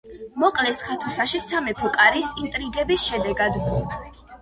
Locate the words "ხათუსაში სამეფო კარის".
0.85-2.35